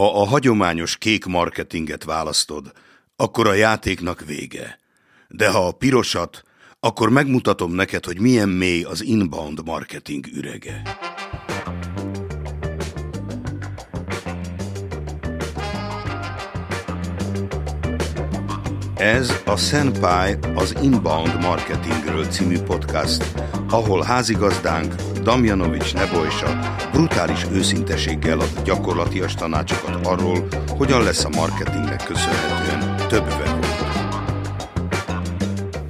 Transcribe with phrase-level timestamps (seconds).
[0.00, 2.72] Ha a hagyományos kék marketinget választod,
[3.16, 4.78] akkor a játéknak vége.
[5.28, 6.42] De ha a pirosat,
[6.78, 10.82] akkor megmutatom neked, hogy milyen mély az inbound marketing ürege.
[19.00, 23.24] Ez a Senpai az Inbound Marketingről című podcast,
[23.70, 26.58] ahol házigazdánk Damjanovics Nebojsa
[26.92, 33.60] brutális őszinteséggel ad gyakorlatias tanácsokat arról, hogyan lesz a marketingnek köszönhetően több webon.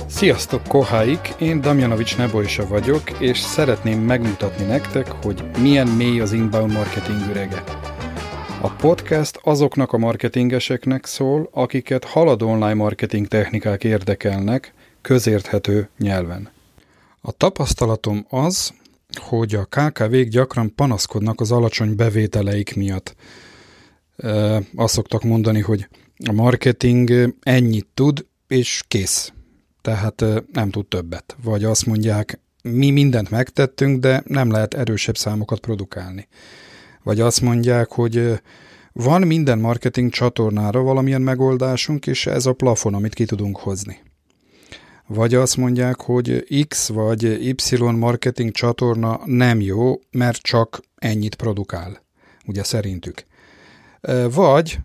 [0.09, 1.35] Sziasztok, koháik!
[1.39, 7.63] Én Damjanovics Nebojsa vagyok, és szeretném megmutatni nektek, hogy milyen mély az inbound marketing ürege.
[8.63, 16.51] A podcast azoknak a marketingeseknek szól, akiket haladó online marketing technikák érdekelnek, közérthető nyelven.
[17.21, 18.73] A tapasztalatom az,
[19.17, 23.15] hogy a KKV-k gyakran panaszkodnak az alacsony bevételeik miatt.
[24.17, 25.89] E, azt szoktak mondani, hogy
[26.29, 29.33] a marketing ennyit tud, és kész.
[29.83, 31.37] Tehát nem tud többet.
[31.43, 36.29] Vagy azt mondják, mi mindent megtettünk, de nem lehet erősebb számokat produkálni
[37.03, 38.41] vagy azt mondják, hogy
[38.93, 44.01] van minden marketing csatornára valamilyen megoldásunk, és ez a plafon, amit ki tudunk hozni.
[45.07, 52.03] Vagy azt mondják, hogy X vagy Y marketing csatorna nem jó, mert csak ennyit produkál,
[52.47, 53.25] ugye szerintük.
[54.31, 54.79] Vagy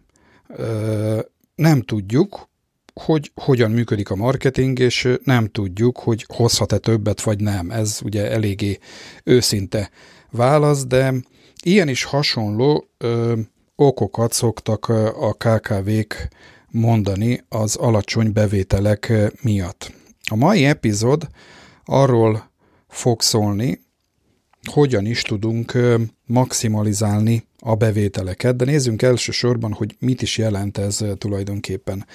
[1.55, 2.49] nem tudjuk,
[2.93, 7.71] hogy hogyan működik a marketing, és nem tudjuk, hogy hozhat-e többet, vagy nem.
[7.71, 8.77] Ez ugye eléggé
[9.23, 9.89] őszinte
[10.31, 11.13] válasz, de
[11.67, 13.39] Ilyen is hasonló ö,
[13.75, 16.27] okokat szoktak a KKV-k
[16.71, 19.91] mondani az alacsony bevételek miatt.
[20.29, 21.27] A mai epizód
[21.85, 22.51] arról
[22.87, 23.81] fog szólni,
[24.71, 25.77] hogyan is tudunk
[26.25, 32.05] maximalizálni a bevételeket, de nézzünk elsősorban, hogy mit is jelent ez tulajdonképpen.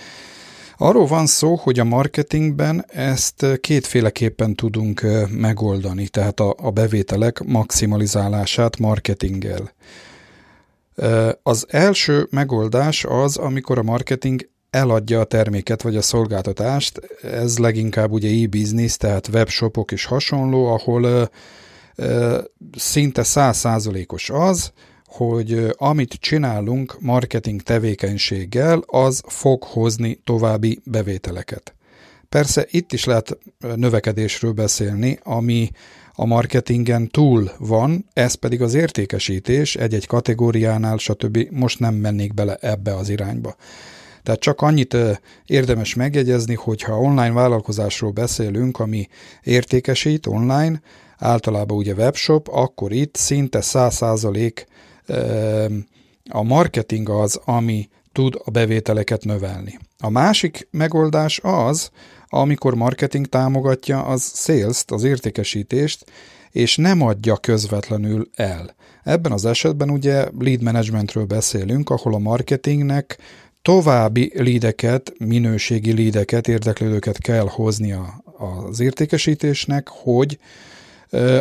[0.83, 8.79] Arról van szó, hogy a marketingben ezt kétféleképpen tudunk megoldani, tehát a, a bevételek maximalizálását
[8.79, 9.73] marketinggel.
[11.43, 18.13] Az első megoldás az, amikor a marketing eladja a terméket vagy a szolgáltatást, ez leginkább
[18.13, 21.31] ugye e-business, tehát webshopok és hasonló, ahol
[22.77, 24.73] szinte százszázalékos az,
[25.11, 31.75] hogy amit csinálunk marketing tevékenységgel, az fog hozni további bevételeket.
[32.29, 35.71] Persze itt is lehet növekedésről beszélni, ami
[36.13, 41.47] a marketingen túl van, ez pedig az értékesítés egy-egy kategóriánál, stb.
[41.51, 43.57] Most nem mennék bele ebbe az irányba.
[44.23, 44.97] Tehát csak annyit
[45.47, 49.09] érdemes megjegyezni, hogy ha online vállalkozásról beszélünk, ami
[49.43, 50.81] értékesít online,
[51.19, 54.65] általában ugye webshop, akkor itt szinte 100%
[56.31, 59.79] a marketing az, ami tud a bevételeket növelni.
[59.99, 61.91] A másik megoldás az,
[62.29, 66.05] amikor marketing támogatja az sales az értékesítést,
[66.51, 68.75] és nem adja közvetlenül el.
[69.03, 73.19] Ebben az esetben ugye lead managementről beszélünk, ahol a marketingnek
[73.63, 78.23] további lídeket, minőségi lídeket, érdeklődőket kell hoznia
[78.69, 80.39] az értékesítésnek, hogy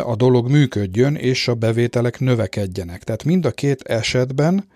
[0.04, 3.04] a dolog működjön, és a bevételek növekedjenek.
[3.04, 4.68] Tehát mind a két esetben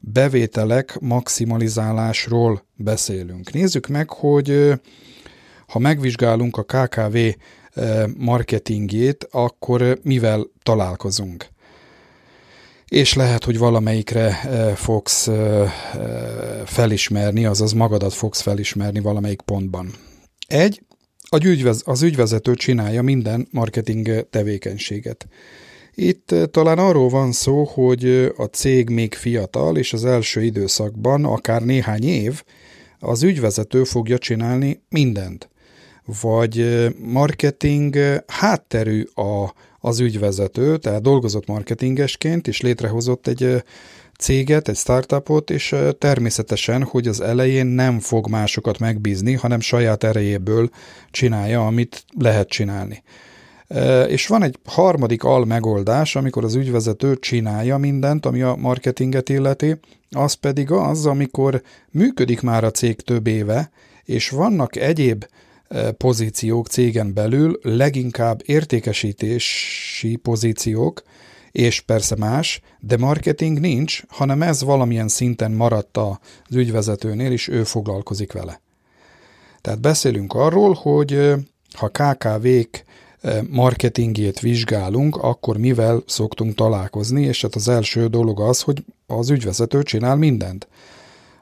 [0.00, 3.52] bevételek maximalizálásról beszélünk.
[3.52, 4.72] Nézzük meg, hogy
[5.66, 7.16] ha megvizsgálunk a KKV
[8.16, 11.46] marketingjét, akkor mivel találkozunk.
[12.86, 14.30] És lehet, hogy valamelyikre
[14.74, 15.28] fogsz
[16.64, 19.90] felismerni, azaz magadat fogsz felismerni valamelyik pontban.
[20.46, 20.82] Egy,
[21.84, 25.28] az ügyvezető csinálja minden marketing tevékenységet.
[25.94, 30.42] Itt eh, talán arról van szó, hogy eh, a cég még fiatal, és az első
[30.42, 32.42] időszakban, akár néhány év,
[32.98, 35.48] az ügyvezető fogja csinálni mindent.
[36.20, 37.96] Vagy eh, marketing
[38.26, 43.62] hátterű a, az ügyvezető, tehát dolgozott marketingesként, és létrehozott egy
[44.18, 50.70] céget, egy startupot, és természetesen, hogy az elején nem fog másokat megbízni, hanem saját erejéből
[51.10, 53.02] csinálja, amit lehet csinálni.
[54.08, 59.76] És van egy harmadik al megoldás, amikor az ügyvezető csinálja mindent, ami a marketinget illeti,
[60.10, 63.70] az pedig az, amikor működik már a cég több éve,
[64.04, 65.24] és vannak egyéb
[65.96, 71.02] pozíciók cégen belül, leginkább értékesítési pozíciók,
[71.50, 76.16] és persze más, de marketing nincs, hanem ez valamilyen szinten maradt az
[76.50, 78.60] ügyvezetőnél, és ő foglalkozik vele.
[79.60, 81.34] Tehát beszélünk arról, hogy
[81.72, 82.84] ha KKV-k
[83.50, 89.82] marketingjét vizsgálunk, akkor mivel szoktunk találkozni, és hát az első dolog az, hogy az ügyvezető
[89.82, 90.68] csinál mindent.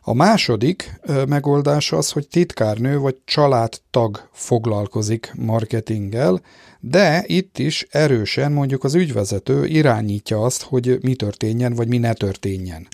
[0.00, 6.40] A második megoldás az, hogy titkárnő vagy családtag foglalkozik marketinggel,
[6.88, 12.12] de itt is erősen mondjuk az ügyvezető irányítja azt, hogy mi történjen, vagy mi ne
[12.12, 12.88] történjen.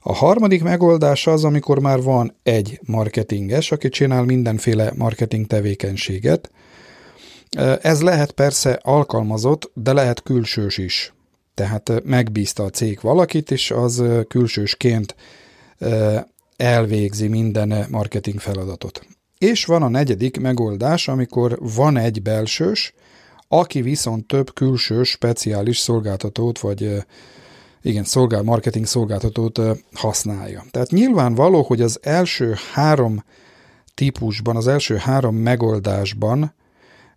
[0.00, 6.50] A harmadik megoldás az, amikor már van egy marketinges, aki csinál mindenféle marketing tevékenységet.
[7.80, 11.14] Ez lehet persze alkalmazott, de lehet külsős is.
[11.54, 15.14] Tehát megbízta a cég valakit, és az külsősként
[16.56, 19.06] elvégzi minden marketing feladatot.
[19.38, 22.94] És van a negyedik megoldás, amikor van egy belsős,
[23.48, 27.04] aki viszont több külső speciális szolgáltatót vagy
[27.82, 29.60] igen, szolgál, marketing szolgáltatót
[29.92, 30.64] használja.
[30.70, 33.24] Tehát nyilvánvaló, hogy az első három
[33.94, 36.54] típusban, az első három megoldásban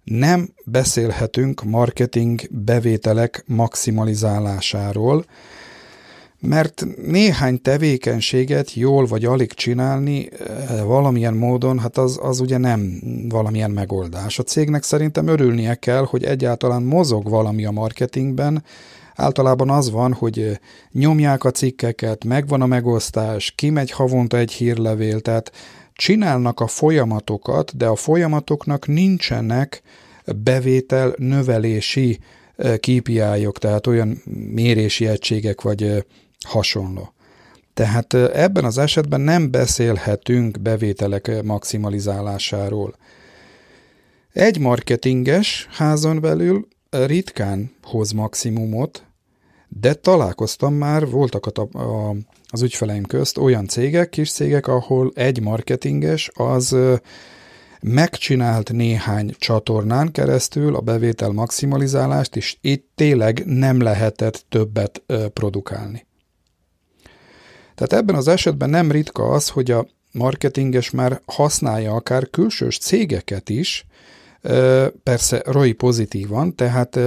[0.04, 5.25] nem beszélhetünk marketing bevételek maximalizálásáról,
[6.39, 13.01] mert néhány tevékenységet jól vagy alig csinálni eh, valamilyen módon, hát az, az ugye nem
[13.30, 14.39] valamilyen megoldás.
[14.39, 18.63] A cégnek szerintem örülnie kell, hogy egyáltalán mozog valami a marketingben,
[19.15, 20.56] Általában az van, hogy eh,
[20.91, 25.51] nyomják a cikkeket, megvan a megosztás, kimegy havonta egy hírlevél, tehát
[25.94, 29.81] csinálnak a folyamatokat, de a folyamatoknak nincsenek
[30.44, 32.19] bevétel növelési
[32.56, 34.21] eh, KPI-ok, tehát olyan
[34.53, 36.06] mérési egységek vagy
[36.47, 37.13] hasonló.
[37.74, 42.95] Tehát ebben az esetben nem beszélhetünk bevételek maximalizálásáról.
[44.33, 49.03] Egy marketinges házon belül ritkán hoz maximumot,
[49.68, 52.15] de találkoztam már, voltak a, a,
[52.47, 56.75] az ügyfeleim közt olyan cégek, kis cégek, ahol egy marketinges az
[57.81, 65.03] megcsinált néhány csatornán keresztül a bevétel maximalizálást, és itt tényleg nem lehetett többet
[65.33, 66.07] produkálni.
[67.79, 73.49] Tehát ebben az esetben nem ritka az, hogy a marketinges már használja akár külsős cégeket
[73.49, 73.85] is,
[75.03, 76.99] persze ROI pozitívan, tehát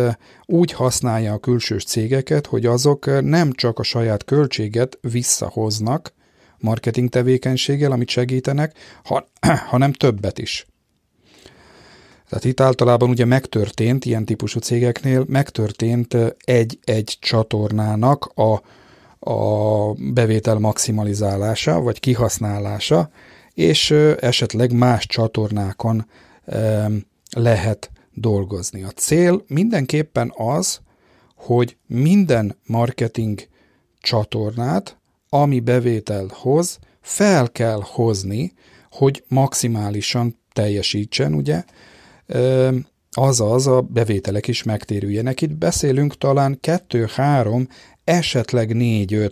[0.47, 6.13] úgy használja a külsős cégeket, hogy azok nem csak a saját költséget visszahoznak
[6.59, 8.77] marketing tevékenységgel, amit segítenek,
[9.71, 10.67] hanem többet is.
[12.29, 18.63] Tehát itt általában ugye megtörtént, ilyen típusú cégeknél megtörtént egy-egy csatornának a
[19.25, 23.11] a bevétel maximalizálása, vagy kihasználása,
[23.55, 23.91] és
[24.21, 26.07] esetleg más csatornákon
[27.37, 28.83] lehet dolgozni.
[28.83, 30.81] A cél mindenképpen az,
[31.37, 33.49] hogy minden marketing
[34.01, 34.97] csatornát,
[35.29, 38.53] ami bevétel hoz, fel kell hozni,
[38.91, 41.65] hogy maximálisan teljesítsen, ugye,
[43.11, 45.41] azaz a bevételek is megtérüljenek.
[45.41, 47.69] Itt beszélünk talán kettő-három
[48.05, 49.31] esetleg 4-5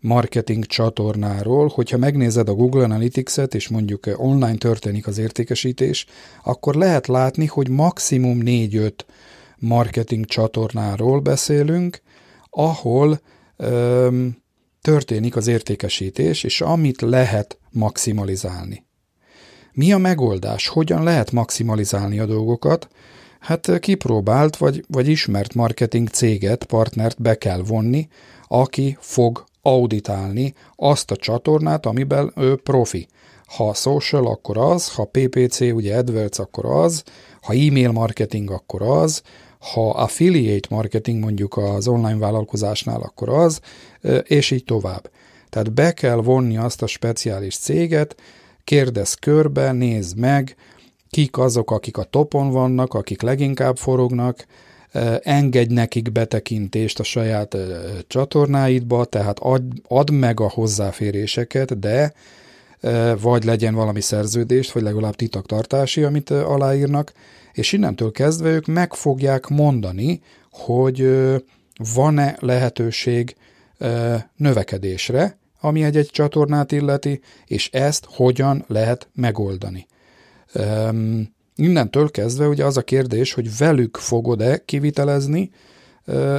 [0.00, 6.06] marketing csatornáról, hogyha megnézed a Google Analytics-et, és mondjuk online történik az értékesítés,
[6.44, 8.92] akkor lehet látni, hogy maximum 4-5
[9.58, 12.00] marketing csatornáról beszélünk,
[12.50, 13.20] ahol
[13.56, 14.36] öm,
[14.80, 18.86] történik az értékesítés, és amit lehet maximalizálni.
[19.72, 20.68] Mi a megoldás?
[20.68, 22.88] Hogyan lehet maximalizálni a dolgokat?
[23.38, 28.08] Hát kipróbált vagy, vagy ismert marketing céget, partnert be kell vonni,
[28.48, 33.08] aki fog auditálni azt a csatornát, amiben ő profi.
[33.46, 37.02] Ha social, akkor az, ha PPC, ugye AdWords, akkor az,
[37.42, 39.22] ha e-mail marketing, akkor az,
[39.58, 43.60] ha affiliate marketing mondjuk az online vállalkozásnál, akkor az,
[44.22, 45.10] és így tovább.
[45.48, 48.16] Tehát be kell vonni azt a speciális céget,
[48.64, 50.56] kérdez körbe, nézd meg,
[51.10, 54.46] kik azok, akik a topon vannak, akik leginkább forognak,
[55.22, 57.56] engedj nekik betekintést a saját
[58.06, 62.12] csatornáidba, tehát ad, add meg a hozzáféréseket, de
[63.20, 67.12] vagy legyen valami szerződést, vagy legalább titoktartási, amit aláírnak,
[67.52, 71.08] és innentől kezdve ők meg fogják mondani, hogy
[71.94, 73.36] van-e lehetőség
[74.36, 79.86] növekedésre, ami egy-egy csatornát illeti, és ezt hogyan lehet megoldani.
[80.54, 85.50] Um, innentől kezdve ugye az a kérdés, hogy velük fogod-e kivitelezni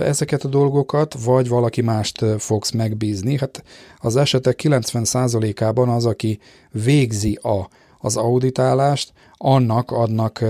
[0.01, 3.38] ezeket a dolgokat, vagy valaki mást fogsz megbízni.
[3.38, 3.63] Hát
[3.98, 6.39] az esetek 90%-ában az, aki
[6.72, 10.44] végzi a, az auditálást, annak adnak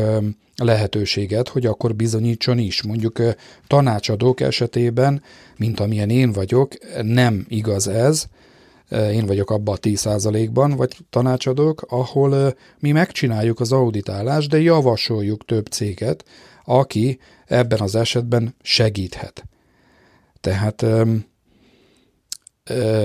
[0.56, 2.84] lehetőséget, hogy akkor bizonyítson is.
[2.84, 3.22] Mondjuk
[3.68, 5.22] tanácsadók esetében,
[5.58, 8.26] mint amilyen én vagyok, nem igaz ez,
[8.92, 15.66] én vagyok abban a 10%-ban, vagy tanácsadók, ahol mi megcsináljuk az auditálást, de javasoljuk több
[15.66, 16.26] céget,
[16.66, 19.44] aki ebben az esetben segíthet.
[20.42, 20.86] Tehát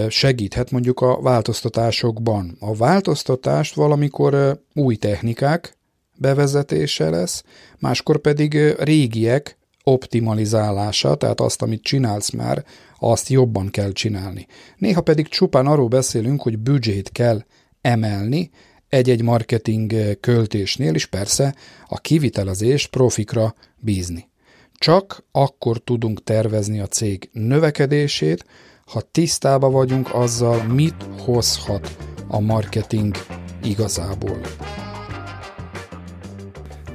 [0.08, 2.56] segíthet mondjuk a változtatásokban.
[2.60, 5.76] A változtatást valamikor új technikák
[6.16, 7.44] bevezetése lesz,
[7.78, 12.64] máskor pedig régiek optimalizálása, tehát azt, amit csinálsz már,
[12.98, 14.46] azt jobban kell csinálni.
[14.76, 17.44] Néha pedig csupán arról beszélünk, hogy büdzsét kell
[17.80, 18.50] emelni
[18.88, 21.54] egy-egy marketing költésnél, és persze
[21.88, 24.28] a kivitelezés profikra bízni.
[24.72, 28.44] Csak akkor tudunk tervezni a cég növekedését,
[28.86, 31.96] ha tisztába vagyunk azzal, mit hozhat
[32.28, 33.14] a marketing
[33.62, 34.40] igazából.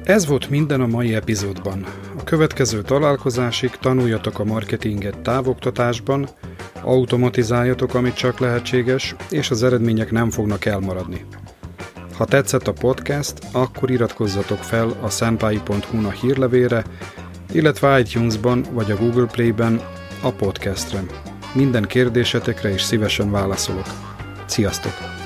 [0.03, 1.86] Ez volt minden a mai epizódban.
[2.30, 6.30] A következő találkozásig tanuljatok a marketinget távoktatásban,
[6.82, 11.26] automatizáljatok, amit csak lehetséges, és az eredmények nem fognak elmaradni.
[12.18, 16.84] Ha tetszett a podcast, akkor iratkozzatok fel a senpai.hu-na hírlevére,
[17.52, 19.82] illetve iTunes-ban vagy a Google Play-ben
[20.22, 21.04] a podcastre.
[21.54, 23.88] Minden kérdésetekre is szívesen válaszolok.
[24.46, 25.19] Sziasztok!